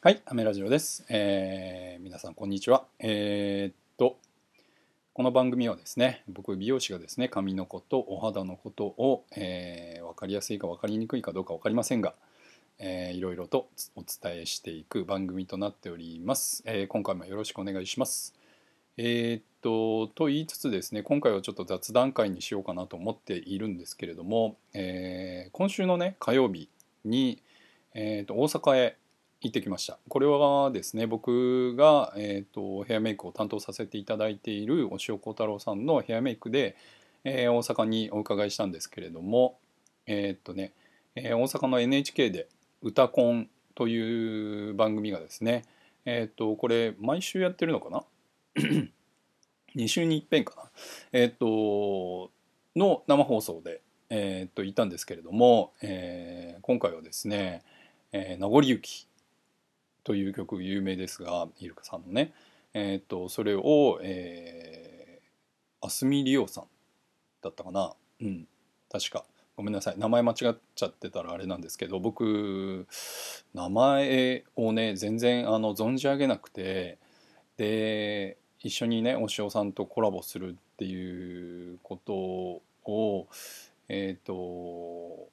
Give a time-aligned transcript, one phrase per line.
[0.00, 1.04] はい、アメラジオです。
[1.08, 2.84] えー皆さんこんにちは。
[3.00, 4.16] えーっと、
[5.12, 12.14] この番組はですね、僕美容師がですね、髪のことお肌のことを、えー、分かりやすいか分かりにくいかどうか分かりませんが、
[12.78, 16.62] えーいろいろとお伝えしていく番組となっております。
[16.64, 18.36] えー今回もよろしくお願いします。
[18.98, 26.68] えーっと、と言いつつですね、今回はちょっと雑談会にしようかなと思っているんですけれども、えー今週のね、火曜日
[27.04, 27.42] に、
[27.94, 28.96] えーっと、大阪へ
[29.40, 29.98] 行ってきました。
[30.08, 36.76] これはですね、僕が、えー、とヘアメイクを担当させていただいている押尾幸太郎さんのヘアメイクで、
[37.24, 39.58] えー大阪にお伺いしたんですけれども、
[40.06, 40.72] えっ、とね、
[41.14, 42.48] えー大阪の NHK で
[42.82, 45.64] 「うたコン」という番組がですね、
[46.04, 48.04] えっ、とこれ毎週やってるのかな？
[49.76, 50.70] 2週に一遍かな？
[51.12, 52.30] えっ、と
[52.74, 57.62] の生放送で、えー、といたんですけれども、えー今回はですね
[58.12, 59.06] 「えー名残雪」
[60.04, 62.32] という曲有名ですがイルカさんのね。
[62.74, 66.64] えーとそれをえー、アスミリオさん
[67.42, 67.92] だったかな。
[68.20, 68.46] うん。
[68.90, 69.24] 確か。
[69.56, 69.98] ごめんなさい。
[69.98, 72.86] 名前間違っちゃってたらあれなんですけど僕
[73.54, 76.98] 名前をね全然あの存じ上げなくて
[77.56, 82.14] で一緒にねお塩さんとコラボするっていうこと
[82.84, 83.26] を
[83.88, 85.28] えーっと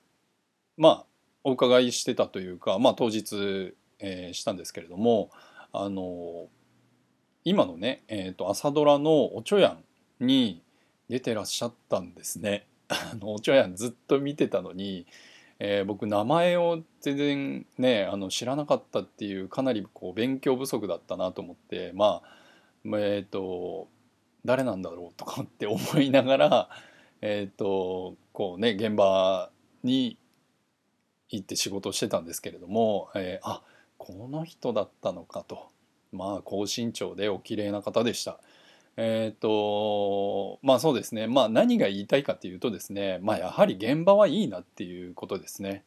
[0.75, 1.05] まあ
[1.43, 5.29] お伺いしてたというか、まあ、当日えーしたんですけれども
[5.71, 6.47] あの
[7.43, 9.83] 今のね、えー、と朝ドラの「おちょやん」
[10.25, 10.63] に
[11.09, 12.67] 出てらっしゃったんですね。
[12.87, 15.05] あのおちょやんずっと見てたのに、
[15.59, 23.87] えー僕名前を全然ねあの知らなかったっていうかなりこう勉強不足だったなと思ってまあえっ、と
[24.43, 26.69] 誰なんだろうとかって 思いながら
[27.21, 29.51] えっ、とこうね現場
[29.83, 30.17] に
[31.29, 33.63] 行って仕事をしてたんですけれども、えーあ
[33.97, 35.69] この人だったのかと
[36.11, 38.39] まあ高身長でお綺麗な方でした。
[38.97, 45.83] えっ、とまあそうですねまあ何が言いたいかっていうとですねまあやはり現場はいいなっていうことですね。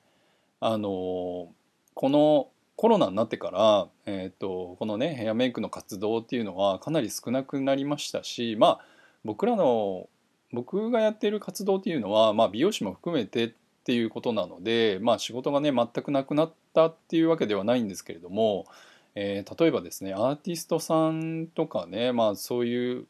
[0.60, 1.48] あの
[1.94, 8.80] このコロナになってから、えー、とこのねヘアメイクの活動っていうのはかなり少なくなりましたしまあ
[9.24, 10.08] 僕らの
[10.52, 13.54] 僕がやっている活動っていうのは、まあ、美容師も含めて
[13.88, 18.66] っていうことなので、まあ、仕事がね全くなくなったっていうわけではないんですけれども、
[19.14, 23.06] えー例えばですねアーティストさんとかね、まあ、そういう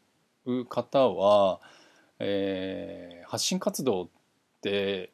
[0.68, 1.58] 方は、
[2.20, 4.08] えー発信活動っ
[4.62, 5.10] て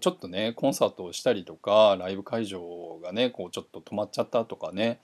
[0.00, 4.98] ちょっとねコンサートをしたりとかライブ会場がねこうちょっと止まっちゃったとかね、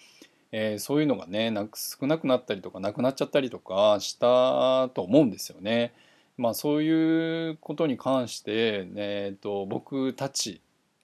[0.50, 5.92] えーそういうのがねなく少なくなったりとかなくなっちゃったりとかしたと思うんですよね。
[6.36, 10.60] まあ、そういうことに関して、えー、と僕たち、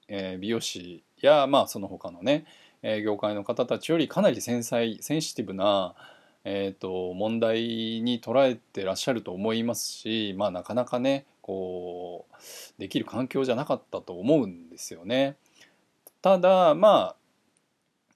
[0.08, 2.44] えー美容師や、まあ、その他のね、
[2.82, 5.94] えー業界の方たちよりかなり繊細センシティブな、
[6.44, 7.60] えー、と問題
[8.02, 15.36] に捉えてらっしゃると思いますし、まあ、なかなかねこうできる環境じゃなかったと思うんですよね。
[16.22, 17.16] ただまあ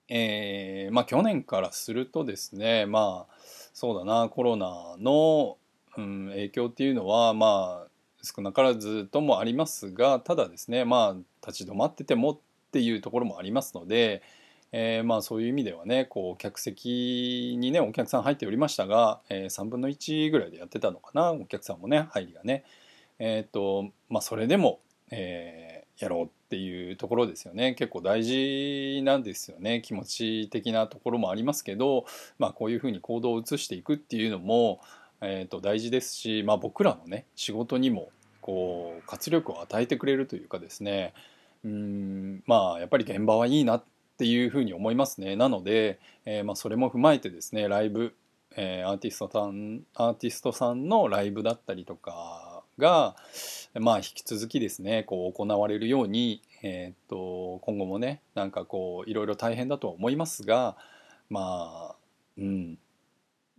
[0.08, 3.34] えーまあ去年からするとですねまあ
[3.72, 5.56] そうだなコロナの、
[5.96, 7.88] うん、影響っていうのはまあ
[8.22, 12.38] 少なからずともありますがただですねまあ立ち止まっててもっ
[12.72, 14.22] ていうところもありますので、
[14.72, 22.64] えーまあそういう意味ではねこう客席にねお客さん入っておりましたが、えー3分の1ぐらいでやってたのかなお客さんもね入りがね。
[23.20, 32.04] えっ、とまあそれでも、えーやろうっていうところですよね結構大事なんですよね気持ち的なところもありますけど、
[32.38, 34.80] まあ、こういうふうに行動を移していくっていうのも、
[35.20, 38.10] えー、と大事ですし、まあ、僕らのね仕事にも
[38.40, 41.14] こう活力を与えてくれるというかですね。
[41.64, 43.84] うんまあやっぱり現場はいいなっ
[44.18, 45.34] ていうふうに思いますね。
[45.34, 48.14] なので、えーまあ、それも踏まえてですねライブ、
[48.56, 53.16] えーアーティストさんアーティストさんのライブだったりとかが、
[53.74, 60.76] まあ、引き続きですねこう行われるように、えーっと今後もねなんかこういろいろ大変だとは思いますが
[61.30, 61.96] まあ
[62.36, 62.78] うん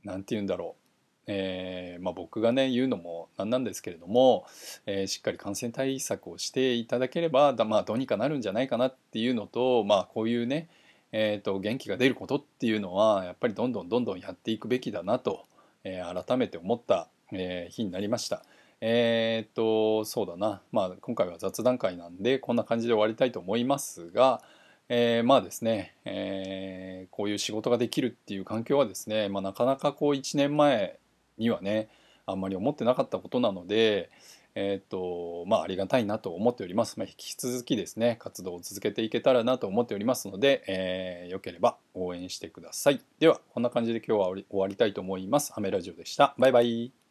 [0.03, 0.84] なんて言うんだろう、
[1.27, 4.45] えーまあ、僕がね言うのもなんなんですけれども、
[4.85, 10.67] えーしっかり感染対策をしていただければだ、まあ、どうにかなるんじゃないかなっていうのと、まあ、こういうね、
[11.11, 15.45] えー、と元気が出ることっていうのはやっぱりどんどんどんどんやっていくべきだなと、
[15.83, 18.43] えー改めて思った、えー日になりました。
[18.81, 24.41] えーっとそうだな、まあ、今回は雑談会なんでこんな感じで終わりたいと思いますが、
[24.89, 30.99] えーまあですね、えーこういう仕事ができるっていう環境はですね、まあ、なかなかこう1年前
[31.37, 31.89] にはね
[32.25, 34.09] あんまり思ってなかったことなので、
[34.55, 36.97] えっ、とまあありがたいなと思っております。
[36.97, 43.01] まあ、引き続きですね活動を続けていけたらなと思っておりますので、えー、よければ応援してください。
[43.19, 45.53] ではこんな感じで今日は終わりたいと思います。
[45.55, 46.35] アメラジオでした。
[46.37, 47.04] バイバイ。